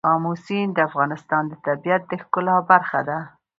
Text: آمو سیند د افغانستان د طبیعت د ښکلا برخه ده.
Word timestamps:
آمو 0.13 0.33
سیند 0.45 0.71
د 0.75 0.79
افغانستان 0.89 1.43
د 1.47 1.53
طبیعت 1.65 2.01
د 2.07 2.11
ښکلا 2.21 2.55
برخه 2.71 2.99
ده. 3.09 3.19